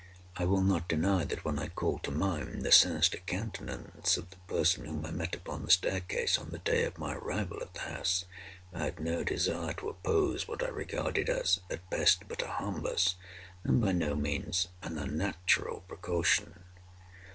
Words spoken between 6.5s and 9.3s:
day of my arrival at the house, I had no